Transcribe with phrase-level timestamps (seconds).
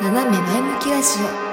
[0.00, 1.48] 斜め前向きラジオ。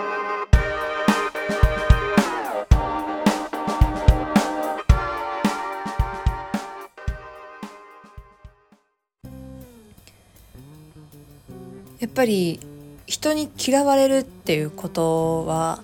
[12.00, 12.60] やっぱり
[13.08, 15.82] 人に嫌われるっていうことは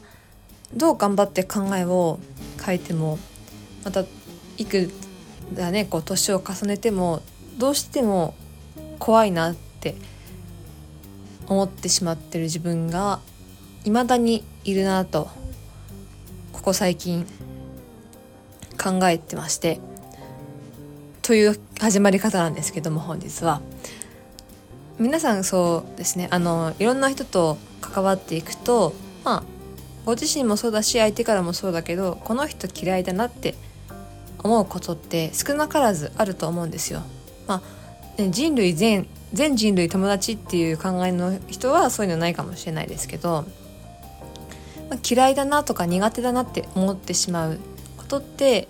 [0.75, 2.19] どう頑張って考えを
[2.63, 3.17] 変えても
[3.83, 4.05] また
[4.59, 4.91] いく
[5.53, 7.23] だねこう年を重ねても
[7.57, 8.35] どうしても
[8.99, 9.95] 怖いなって
[11.51, 13.19] 思ってしまってる自分が
[13.83, 15.29] 未だにいるなと
[16.53, 17.25] ここ最近
[18.81, 19.81] 考えてまして
[21.21, 23.61] という始まり方なんですけども本日は
[24.97, 28.93] 皆さんそうですねあのいろんな人と関わっていくと
[29.25, 29.43] まあ
[30.05, 33.55] ご自身もそうだし相手からもそうだけどこの人嫌いだなって
[34.41, 37.01] 思うことって少なからずあると思うんですよ。
[37.45, 37.61] ま
[38.17, 43.45] あ、ね、人類全全人類友達っていう考えの人はそういうのないかもしれないですけど、
[44.89, 47.59] まあ、嫌いだなとか苦手だなって思ってしまう
[47.97, 48.67] ことって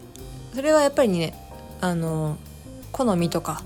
[0.53, 1.33] それはやっぱりね
[1.81, 2.37] あの
[2.91, 3.63] 好みとか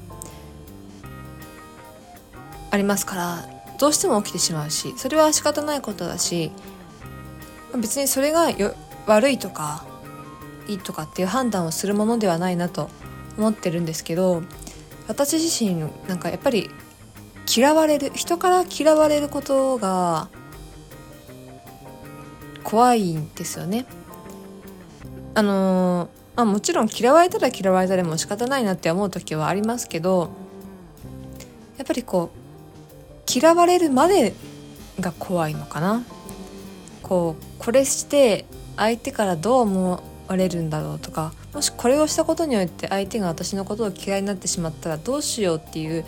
[2.71, 3.45] ありますから
[3.77, 6.51] どうしても起きてしまうしそれは仕方ないことだし
[7.73, 8.73] 別にそれがよ
[9.05, 9.85] 悪いとか
[10.67, 12.89] いいとかっていう判断をするものではないなと
[13.37, 14.43] 思ってるんですけど
[15.07, 15.75] 私自身
[16.07, 16.69] なんかやっぱり
[17.53, 20.29] 嫌われる人から嫌われることが
[22.63, 23.85] 怖いんですよね。
[25.35, 30.31] あのまあ、もちろん嫌われたら嫌われたでも仕方ないなって思う時はありますけど
[31.77, 34.33] やっぱりこう嫌われるまで
[34.99, 36.03] が怖いのかな。
[37.03, 38.45] こうこれして
[38.77, 46.03] 相手からどう思われるんだろうとかもしこれをしたことによって相手が私のことを嫌いになってしまったらどうしようっていう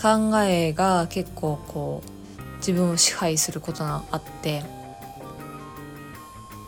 [0.00, 4.62] 考えが結構こう自分を支配することがあって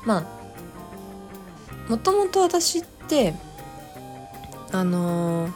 [0.04, 0.42] まあ
[1.88, 3.34] もともと私って
[4.70, 5.52] あのー、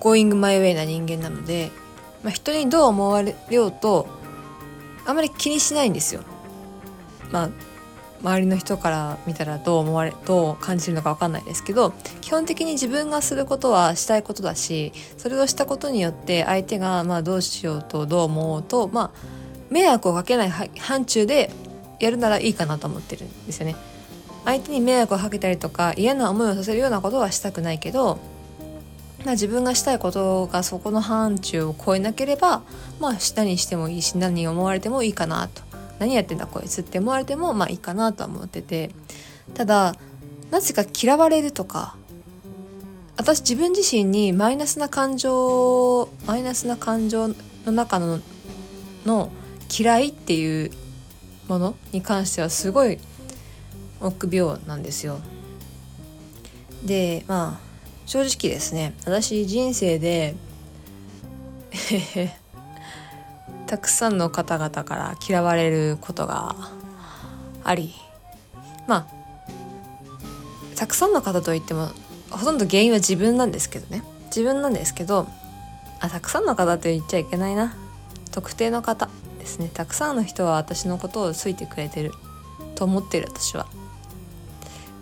[0.00, 1.70] Going my way な人間なので、
[2.22, 4.06] まあ、人にどう思われようと
[5.06, 6.22] あまり気にしないんですよ。
[7.30, 7.50] まあ
[8.22, 19.34] 周りの人から見たらどう思われどう感じるのか分かんないですけど基本的に自分がすることはしたいことだしそれをしたことによって相手がまあどうしようとどう思おうとまあ
[19.70, 20.70] 迷惑をかけない範
[21.04, 21.50] 疇で
[22.00, 23.76] やるならいいかなと思ってるんですよね。
[24.44, 28.18] 相手に迷惑をかけたりとか嫌な思いをさせるようなことはしたくないけど、
[29.24, 32.62] まあ、自分がしたいことがそこの範疇を超えなければ
[33.00, 35.62] まあ下にしてもいいし何に思われてもいいかなと
[35.98, 38.90] 何やってんだこいつって思われてもまあいいかなとは思ってて
[39.54, 39.94] ただ
[40.50, 41.96] なぜか嫌われるとか
[43.16, 48.20] 私自分自身にマイナスな感情マイナスな感情の中の
[49.06, 49.30] の
[49.76, 50.70] 嫌いっていう
[51.48, 52.98] ものに関してはすごい
[54.00, 55.20] 臆病なんですよ。
[56.84, 57.64] でまあ
[58.06, 60.34] 正直ですね私人生で
[63.66, 66.54] たくさんの方々から嫌われることが
[67.64, 67.94] あり
[68.86, 69.06] まあ
[70.76, 71.88] たくさんの方といっても
[72.30, 74.02] ほとんど原因は自分なんですけどね。
[74.26, 75.28] 自分なんですけど
[76.00, 77.76] あたくさんの方と言っちゃいけないな。
[78.32, 79.08] 特定の方
[79.38, 79.70] ですね。
[79.72, 82.12] たくさんの人は私のことを好いてくれてる
[82.74, 83.66] と思ってる私は。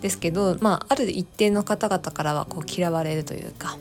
[0.01, 3.77] ですけどまあある一定の方々からはこう嫌われるというか。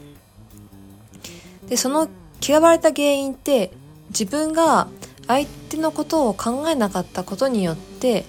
[1.68, 2.08] でその
[2.46, 3.70] 嫌われた原因って
[4.12, 4.88] 自分が
[5.26, 8.24] 相手のことを考えなかったことによって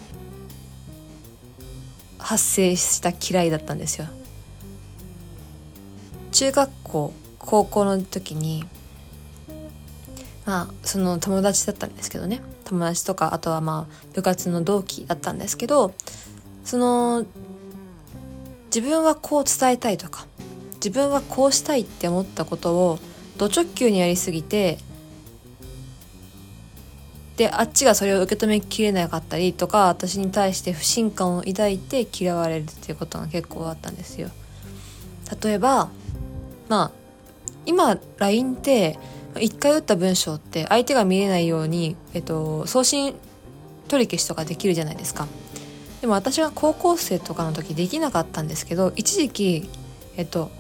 [2.17, 4.07] 発生した嫌いだったんですよ。
[6.31, 8.63] 中学校高校の時に
[10.45, 15.93] まあその友達だったんですけどね友達とかあとはまあ部活の同期だったんですけど
[16.63, 17.25] その
[18.67, 20.25] 自分はこう伝えたいとか
[20.75, 22.99] 自分はこうしたいって思ったことを
[23.37, 24.79] ド直球にやりすぎて
[27.37, 34.29] であっちがそれを受け止めきれなかったりとか私に対して不信感を抱いて嫌われるっていうことが結構あったんですよ。
[35.41, 35.89] 例えば
[36.69, 36.91] まあ
[37.65, 38.99] 今 LINE って
[39.39, 43.15] 一回打った文章って相手が見れないように、えっと、送信
[43.87, 45.27] 取り消しとかできるじゃないですか。
[46.01, 49.69] でも私は高校生とかの時できなかったんですけど一時期
[50.17, 50.51] えっと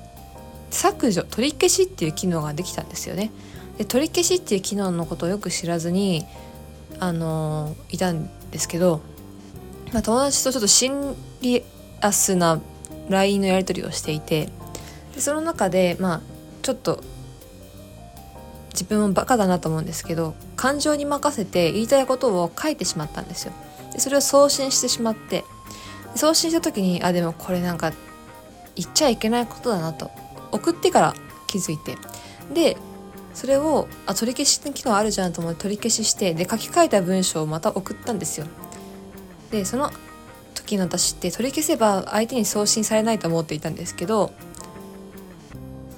[0.71, 3.31] 削除取り消しっていう機能ができたんですよね。
[3.77, 6.25] で取り消しっていう機能のことをよく知らずに
[6.99, 9.01] あのいたんですけど、
[9.91, 11.63] まあ、友達とちょっと心理
[12.01, 12.61] アスな
[13.09, 14.49] LINE のやり取りをしていて
[15.13, 16.21] でその中でまあ
[16.61, 17.03] ちょっと
[18.71, 23.53] 自分もバカだなと思うんですけど感情に任せて言いたいことを書いてしまったんですよ。
[23.91, 25.43] でそれを送信してしまって
[26.15, 27.93] 送信した時にあでもこれなんか
[28.75, 30.09] 言っちゃいけないことだなと
[30.51, 31.13] 送ってから
[31.47, 31.97] 気づいて
[32.53, 32.77] で
[33.33, 38.47] それをあ取り消しの機能あるじゃんと思って取り消ししてで書き換えた文章をまた送ったんですよ。
[39.51, 39.91] でその
[40.53, 44.31] 時の私って取り消せば相手に送信されないと思っていたんですけど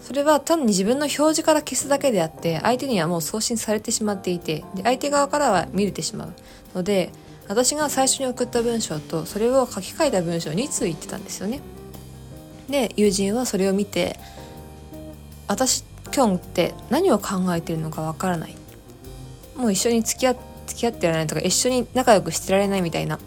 [0.02, 6.34] それは単に自分の表示から消すだけであって相手にはもう送信されてしまっていてで相手側からは見れてしまう。
[6.74, 7.12] ので
[7.48, 11.62] 私が最初に送った文章とそれを書き換えた文章2通言ってたんですよね。
[12.70, 14.20] で友人はそれを見て
[15.48, 15.84] 私
[16.16, 18.56] 今日って何を考えてるのかわからない。
[19.58, 20.36] もう一緒に付き合
[20.66, 23.20] 付き合ってられないとか一緒に仲良くしてられないみたいな。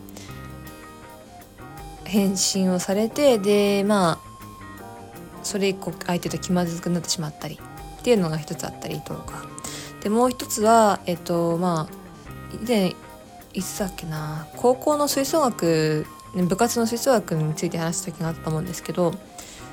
[2.04, 4.18] 返信をされてでまあ
[5.42, 7.60] それ以降相手と気まずくなってしまったり
[8.00, 9.44] っていうのが一つあったりとか。
[10.02, 12.94] でもう一つはえっとまあ以前
[13.52, 19.12] いつだっけな高校の吹奏楽部活の吹奏楽について話した時があったと思うんですけど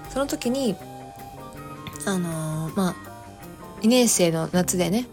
[0.09, 0.75] その時に
[2.05, 2.95] あのー、まあ
[3.81, 5.07] 2年生の夏でね、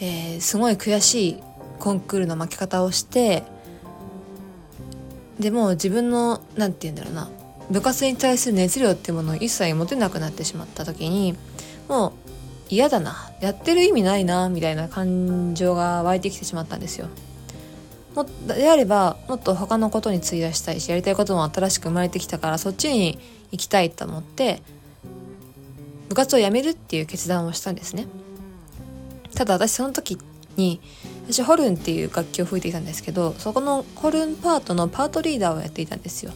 [0.00, 1.42] えー、すごい悔しい
[1.78, 3.44] コンクールの負け方をして
[5.38, 7.28] でも自分の何て言うんだろうな
[7.70, 11.36] 部活に対する熱量っていうものを一切持てなくなってしまった時に
[11.88, 12.12] もう
[12.70, 17.08] 嫌だなやってる意味ないなみたいな感情が湧いてきてしまったんですよ。
[18.14, 23.18] もであればもっと他のことに費やしたいしやりたいことも新しく生まれてきたからそっちに
[23.52, 24.62] 行きたいと思って
[26.08, 28.06] 部活を辞めるっていう決断をしたんですね。
[29.34, 30.18] ただ私その時
[30.56, 30.80] に
[31.30, 36.32] 私ホルンっていう楽器を吹いていたんですけどそこのホルンパートのパートリーダーをやっていたんですよ。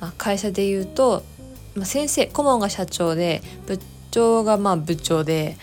[0.00, 1.22] まあ、会社で言うと、
[1.76, 3.78] まあ、先生顧問が社長で部
[4.10, 5.56] 長がまあ部長で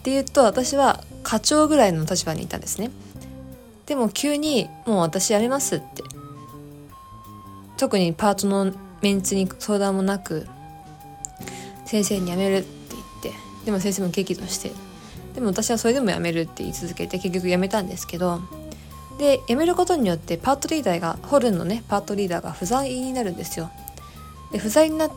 [0.00, 2.90] っていうと私は課長ぐらいの立場にいたんですね
[3.86, 6.02] でも急にもう私辞めますって
[7.76, 10.46] 特にパートのメンツに相談もなく
[11.86, 13.32] 先生に辞めるって言って
[13.64, 14.72] でも先生も激怒して
[15.34, 18.40] でも私はそれでも辞めるって言い続けて結局辞めたんですけど
[19.18, 23.70] で辞めることによってパートリーダーがホルンのねパートリーダーが不在になるんですよ。
[24.52, 25.10] で不在になっ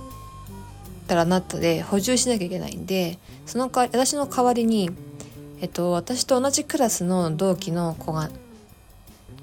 [1.07, 4.89] たらなったで補充しなきゃいけないんでそのか私の代わりに
[5.61, 8.29] えっと私と同じクラスの同期の子が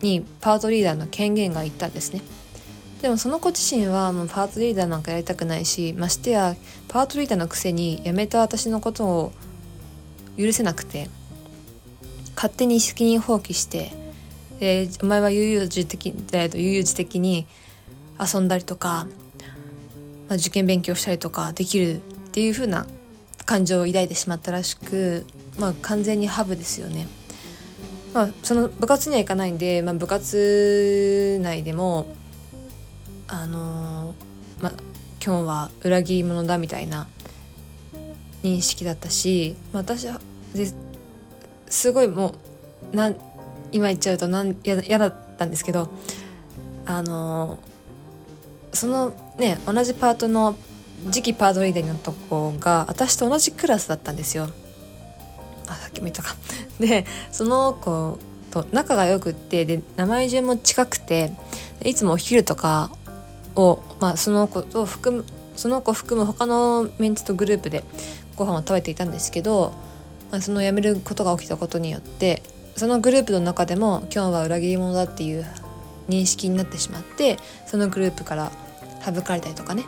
[0.03, 2.23] にパートリーダーの権限がいったんですね。
[3.05, 6.57] でもその子自身はもうパートリーダーなんかやりたくないしましてや
[6.89, 9.33] パートリーダーのくせに辞めた私のことを
[10.39, 11.11] 許せなくて
[12.35, 13.93] 勝手に責任放棄して
[14.59, 17.47] でお前は悠々自適悠々自適に
[18.19, 19.07] 遊んだりとか、
[20.31, 21.99] まあ、受験勉強したりとかできるっ
[22.33, 22.87] ていう風な
[23.45, 25.27] 感情を抱いてしまったらしく、
[25.59, 27.07] まあ、完全にハブですよね。
[28.15, 32.07] まあ、その部活には行かないんで、まあ、部活内でも
[33.29, 34.73] あのー、まあ
[35.25, 37.07] 今日は裏切り者だみたいな
[38.43, 40.21] 認識だったし、私は
[40.55, 40.73] で
[41.69, 42.35] すごいも
[42.93, 43.17] うなん
[43.73, 45.91] 今言っちゃうとなん嫌だったんですけど
[46.87, 47.59] あの
[48.73, 50.57] そのね同じパートの
[51.11, 54.49] 次期パートリーダーのとこが私と同じクラスだったんですよ。
[55.67, 56.37] あさっきも言ったか。
[56.79, 58.19] でその子
[58.51, 61.33] と仲が良くってで名前順も近くて
[61.85, 62.91] いつもお昼とか
[63.57, 65.25] を、まあ、その子と含む
[65.57, 67.85] その子含む他のメンツとグループで
[68.37, 69.73] ご飯を食べていたんですけど、
[70.33, 72.43] まあ、その辞めることが起きたことによって
[72.77, 75.47] そのグループの中でも今日は裏切り者だっていう
[76.09, 78.51] 認識になってしまってそのグループから
[79.05, 79.85] 省かれたりとかね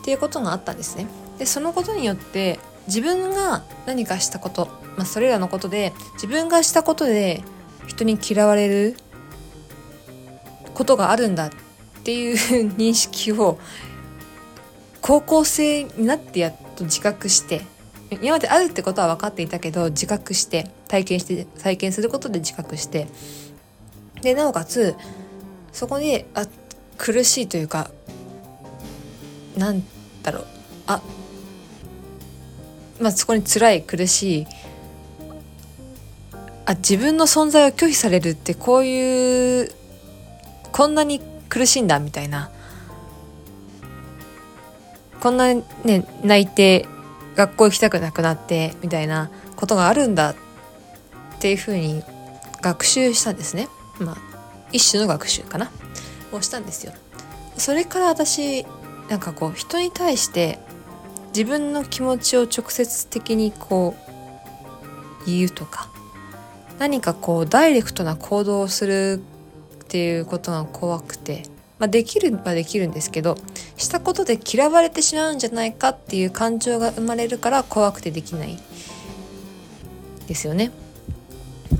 [0.00, 1.06] っていうことがあったんですね。
[1.38, 7.42] でそのことによって自分が何かしたこと、まあ、それらのことで自分がしたことで
[7.86, 8.96] 人に嫌われる
[10.74, 11.50] ことがあるんだっ
[12.00, 13.58] っていう認識を
[15.02, 17.62] 高校生になってやっと自覚して
[18.10, 23.06] 今まであるってことは分かっていたけど自覚して体験して体験することで自覚して
[24.22, 24.96] でなおかつ
[25.72, 26.46] そこであ
[26.96, 27.90] 苦しいというか
[29.56, 29.82] なん
[30.22, 30.46] だろう
[30.86, 31.02] あ
[32.98, 34.46] まあそこに辛い苦しい
[36.66, 39.72] あ自分の存在を拒否されるってこういう
[40.72, 42.50] こんなに苦しんだみたいな
[45.20, 45.62] こんなね
[46.24, 46.86] 泣いて
[47.36, 50.34] 学校行きたくなくなってみたいなことがあるんだっ
[51.40, 52.02] ていうふうに
[52.62, 53.68] 学習したんですね。
[53.98, 54.16] まあ
[54.72, 55.70] 一種の学習かな
[56.32, 56.92] をしたんですよ。
[57.56, 58.64] それから私
[59.08, 60.58] なんかこう人に対して
[61.28, 63.94] 自分の気持ちを直接的にこ
[65.26, 65.90] う言うとか
[66.78, 69.22] 何かこうダイレクトな行動をする
[69.90, 71.42] っていうことが怖くて、
[71.80, 73.36] まあ、できるはできるんですけど
[73.76, 78.56] したことで嫌われてしまうんじゃないかっていう感情が生まれるから怖くてできない
[80.28, 80.70] ですよね。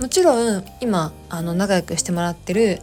[0.01, 2.81] もちろん今あの仲良くしてもらってる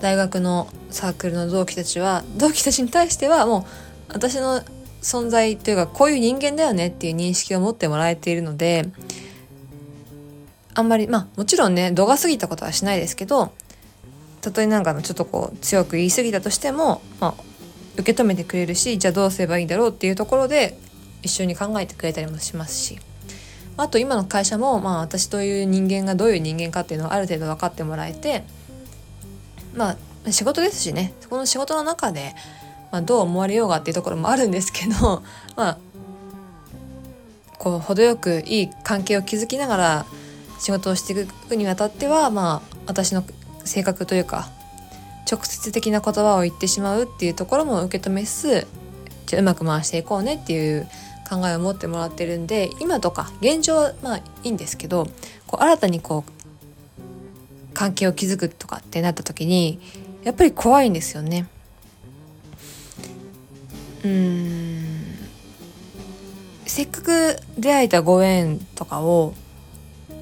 [0.00, 3.66] 大学のサークルの同期たちは同期たちに対してはも
[4.08, 4.62] う私の
[5.02, 8.88] 存在というかこういう人間だよねっていう認識を持ってもらえているので
[10.72, 13.52] あんまりまあもちろんね度が過ぎたことはしないですけど
[14.40, 17.42] たとえなんかのちょっとこう強く言い過ぎたとしても、まあ、
[17.96, 20.78] 受け止めてくれるしじゃあどうすればいいんだろうっていうところで
[21.22, 22.98] 一緒に考えてくれたりもしますし。
[23.76, 28.44] あと今の会社も、まあ、私という人間がどういう人間かっていうのをある程度分かってもらえて
[29.74, 31.14] まあ仕事ですしね。
[31.20, 32.34] そこの仕事の中で、
[32.92, 35.22] まあ、どう思われようがっていうところもあるんですけど
[35.56, 35.78] まあ
[37.58, 40.06] こう程よくいい関係を築きながら
[40.58, 43.24] 仕事をしていくにあたってはまあ私の
[43.64, 44.48] 性格というか
[45.30, 48.66] 直接的な言葉を言ってしまうっていうところも受け止めつつ
[49.26, 50.88] じゃうまく回していこうねっていう
[51.28, 55.06] 考えを持ってもらってるんで今とか現状はまあいいんですけど
[55.46, 59.80] こう新たにこう関係を築くとかってなった時に
[60.24, 61.46] やっぱり怖いんですよね。
[64.04, 64.80] うん
[66.66, 69.34] せっかく出会えたご縁とかを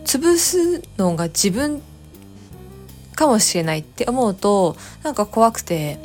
[0.05, 1.83] 潰すのが自分
[3.19, 5.99] かもしれないって思うとなんか怖くて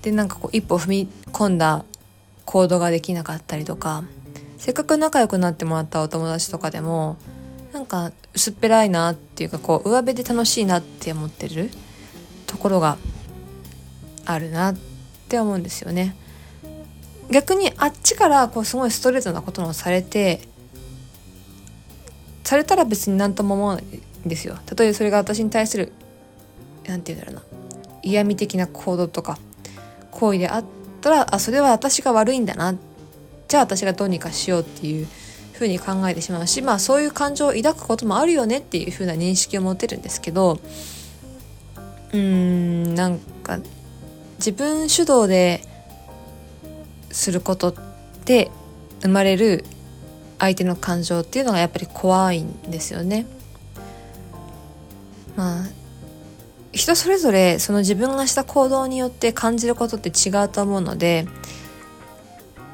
[0.00, 1.84] でなんかこう一歩踏み込んだ
[2.46, 4.02] 行動ができなかったりとか
[4.56, 7.18] せっかく仲良くなってもらったお友達とかでも
[7.74, 11.70] なんか薄っぺらいなっていうかこう上辺で楽しいなって思ってる
[12.46, 12.96] ところが
[14.24, 14.76] あるなっ
[15.28, 16.16] て思うんですよね。
[17.30, 20.40] 逆にあっちからこうすごいストレートなこともされて
[22.44, 23.84] されたら別に何とも思わない
[24.24, 24.56] ですよ。
[24.76, 25.92] 例えそれが私に対する
[26.86, 27.58] 何て言うんだろうな。
[28.02, 29.38] 嫌味的な行動とか
[30.10, 30.64] 行為であっ
[31.00, 32.74] たらあそれは私が悪いんだな。
[33.48, 35.06] じゃあ私がどうにかしようっていう
[35.52, 40.58] ふうに考えてしまうしまあそういう感情を抱くこともあるよねっていうふうな認識を持てるんですけど
[42.12, 43.58] うーんなんか
[44.38, 45.60] 自分主導で
[47.10, 47.74] すること
[48.24, 48.50] で
[49.02, 49.64] 生まれる
[50.38, 53.26] 相手の感情っていうのがやっぱり怖いんですよね。
[55.36, 55.66] まあ
[56.72, 61.26] 人それぞれその自分がした行動によって感じることって違うと思うので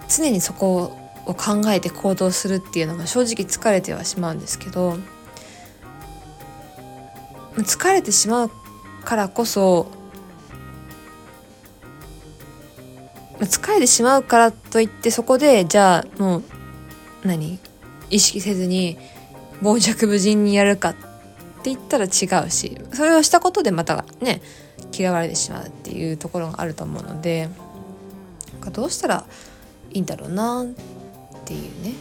[0.09, 0.97] 常にそこ
[1.27, 4.97] を考えて行動するっていうのが正直疲れてはしまうんですけど
[7.57, 8.51] 疲れてしまう
[9.05, 9.89] からこそ
[13.41, 16.45] 疲れてしまうからといってそこでじゃあもう
[17.25, 17.59] 何？
[18.11, 18.97] 意識せずに
[19.63, 20.97] 傍若無人にやるかっ
[21.59, 22.09] って言ったら違
[22.47, 24.41] うしそれをしたことでまたね
[24.97, 27.49] 嫌われてしまうっていうところがあると思うので
[28.73, 29.27] どうしたら
[29.91, 30.67] いいんだろうなっ
[31.45, 31.95] ていうね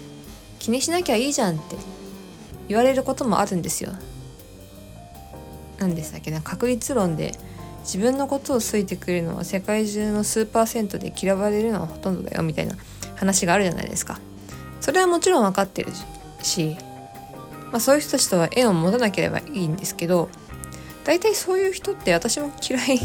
[0.59, 1.75] 気にしなきゃいいじゃんって
[2.67, 3.91] 言われることもあるんですよ。
[5.79, 6.31] 何でしたっけ？
[6.31, 7.33] な確率論で
[7.81, 12.75] 自分のことを好いてくれるのは世界中の数パーセントで嫌われるのはほとんどだよみたいな
[13.15, 14.19] 話があるじゃないですか。
[14.81, 15.91] それはもちろん分かってる
[16.43, 16.75] し
[17.71, 20.29] まあ、そういう人たちとは縁を持たなければいいんですけど
[21.03, 22.99] 大体そういう人って私も嫌い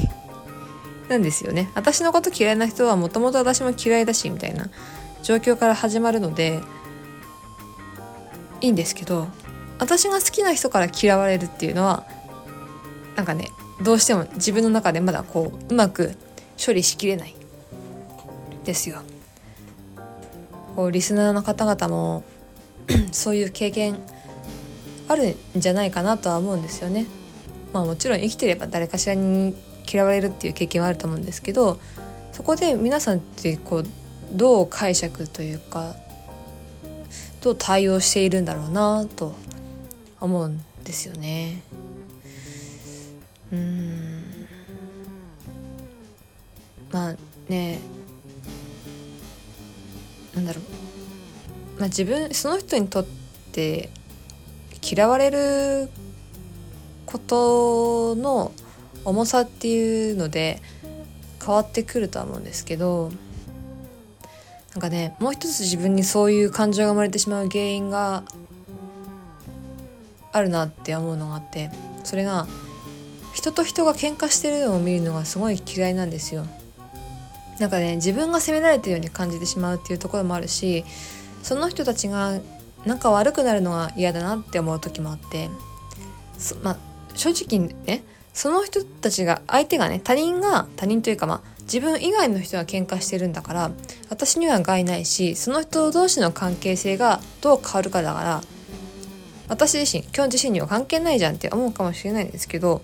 [1.09, 4.69] なんですよね私のこと嫌いな人はもともと私も嫌いだしみたいな
[5.23, 6.61] 状況から始まるので
[8.61, 9.29] いいんですけど
[9.79, 12.07] 私が好きな人から嫌われるっていうのは
[13.17, 13.51] なんかね
[13.83, 16.13] どうしても自分の中でまだこううまく
[16.65, 17.35] 処理しきれない
[18.65, 19.03] ですよ。
[20.77, 22.25] こうリスナーの方々も
[23.13, 23.99] そういう経験
[25.09, 27.07] あるんじゃないかなとは思うんですよね。
[27.73, 29.55] まあもちろん生きてれば誰かしらに
[29.91, 31.81] 嫌われるっていう経験はあると思うんですけど
[32.33, 33.87] そこで皆さんってこう
[34.33, 35.95] どう解釈というか
[37.41, 39.35] どう対応しているんだろうなと
[40.21, 41.63] 思うんですよね。
[43.53, 44.23] うん
[46.91, 47.17] まあ
[47.49, 47.79] ね
[50.35, 50.61] なんだろ
[51.77, 53.07] う、まあ、自分その人にとっ
[53.53, 53.91] て
[54.83, 55.89] 嫌われる
[57.07, 58.53] ことの
[59.05, 60.61] 重さっていうので
[61.45, 63.11] 変わってくるとは思うんですけど
[64.75, 68.25] なんかねもう一つ自分にそういう感情が生まれてしまう原因が
[70.33, 71.71] あるなって思うのがあって
[72.05, 72.47] それが
[73.35, 76.47] 人と人が喧嘩してるのを見るのがすごい嫌いなんですよ。
[77.59, 80.85] なんかね自分が責められてるように感じてしまうっていうところもあるし
[81.43, 82.41] その人たちが
[82.85, 85.49] 仲悪くなるのが嫌だなって思う時もあって
[86.63, 86.79] まあ
[87.15, 93.71] 正直ねその人たちが相手がね他人が他人というかまあ自分以外の人が喧嘩してるんだから
[94.11, 98.41] 私には害ないしその人同士の関係性がどう変わるかだから
[99.49, 102.83] 私自身今日自身には関係ないじゃんって思うかもしれないんですけど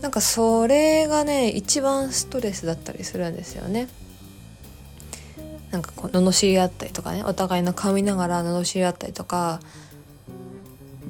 [0.00, 3.88] なんかそれがね一番ストレスだったりするんですよね。
[5.76, 9.60] なんかこう罵り合ったりとかねお互いの顔見ながら罵り合ったりとか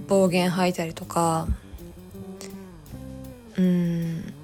[0.09, 1.47] 暴言吐いたりとか
[3.57, 4.35] うん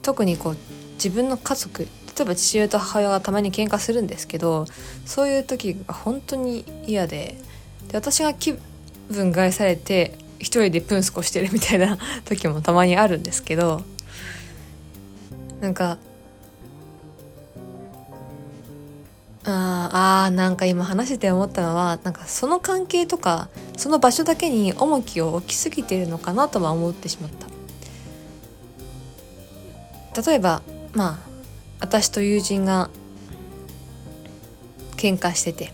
[0.00, 0.56] 特にこう
[0.94, 1.88] 自分の家族例
[2.22, 4.64] えば父親と母親がたまに喧嘩するんですけど
[5.04, 7.36] そういう時が本当に嫌で
[7.88, 8.54] で私が気
[9.10, 13.82] 分害されて一人でプンスコしてるみたいな時もたまにあるんですけど
[15.60, 15.98] なんか
[19.46, 27.46] ああなんか今話して思ったのはなんかその関係とかその場所だけに重きを置きすぎてるのかなとは思ってしまった。
[30.22, 30.62] 例えば
[30.94, 31.28] まあ
[31.80, 32.88] 私と友人が
[34.96, 35.72] 喧嘩してて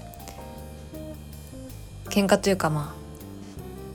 [2.06, 3.00] 喧嘩というかまあ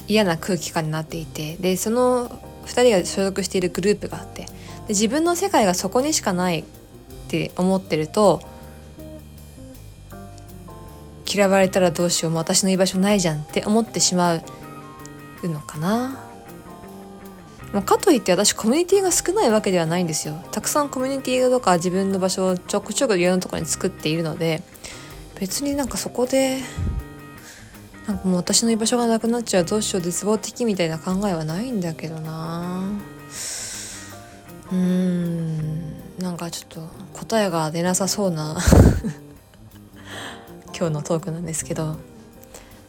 [0.07, 2.29] 嫌な空気感になっていてでその
[2.65, 4.49] 2人が所属しているグループがあってで
[4.89, 6.63] 自分の世界がそこにしかないっ
[7.27, 8.41] て思ってると
[11.27, 14.41] 嫌われたらどうしようも私の居場所ないじゃんって思ってしまう
[15.43, 16.21] のかな。
[17.73, 20.35] ま、かといって私コミュニティが少ないわけではないんですよ。
[20.51, 24.63] たくさんコミュニティとか自分の場所をちょくちょくいろんなところに作っているので
[25.39, 26.61] 別になんかそこで
[28.07, 32.87] なんかもう私の居場所がなくなっちゃうどうしよう絶望的みたいな考えはないんだけどな。
[34.71, 35.95] うーん。
[36.19, 38.57] なんかちょっと答えが出なさそうな
[40.77, 41.97] 今日のトークなんですけど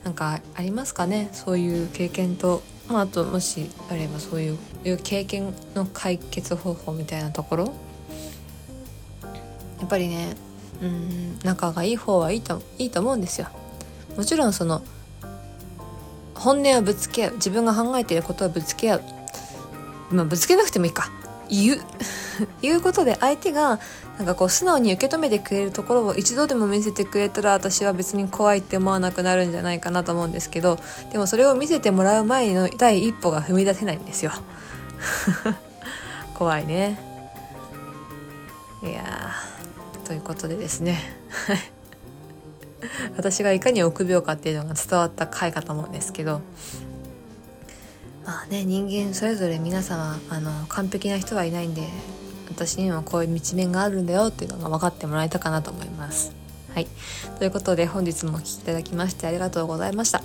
[0.05, 1.29] なんかありますかね？
[1.33, 4.59] そういう経験とまあ、あともしあればそういう
[5.03, 7.75] 経験の解決方法みたいなところ？
[9.81, 10.37] やっぱりね
[10.81, 13.49] うん仲がいい方はいいといいと思うんですよ。
[14.17, 14.83] もちろんその
[16.35, 17.33] 本音をぶつけ合う。
[17.35, 19.03] 自分が考えていることをぶつけ合う。
[20.13, 21.11] まあぶつけなくてもいいか。
[21.49, 21.81] 言う。
[22.63, 23.79] 言うことで相手が
[24.19, 30.79] なんかこう素直に受け止めてくれるところを一度でも見せてくれたら私は別に怖いって思わなくなるんじゃないかなと思うんですけど
[31.13, 34.33] でもそれを見せてもらう前の第一歩が踏み出せないんですよ。
[36.35, 36.99] 怖いね。
[38.83, 39.33] いや
[40.05, 40.99] ということでですね。
[43.17, 46.41] 私がいかに臆病かっていうのが伝わった回かと思うんですけど
[48.25, 51.83] まあね人間それぞれ皆様あの完璧な人はいないんで
[52.49, 56.33] 私にもこういう道面があるんだよっていうのが分かってもらえたかなと思います。
[56.75, 56.87] はい、
[57.39, 60.23] ということで本日もお聴きいただきましてありがとうございました。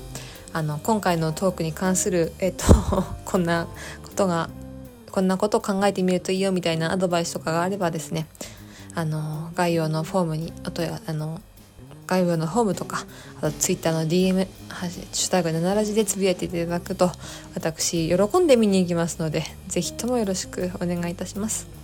[0.54, 2.66] あの今回のトークに関する、えっと、
[3.24, 3.68] こんな
[4.04, 4.50] ことが
[5.12, 8.28] こんなことを考えてみるといいよみたいなアドバイスとかがあればですね
[8.96, 11.42] あの概要のフォームにあとあの
[12.06, 13.06] 概要のホームとか
[13.38, 17.12] あとツイッターの DM「ハッシュタグ7ラジ」でつぶやいていただくと
[17.56, 21.81] 私喜んで見に行きますので是非ともよろしくお願いいたします。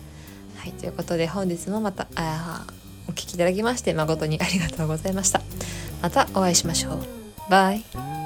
[0.68, 2.66] いということで本日もまたあ
[3.08, 5.42] お聴きいただきまして誠にありがとうございました。
[6.02, 7.00] またお会いしましょう。
[7.50, 8.17] バイ。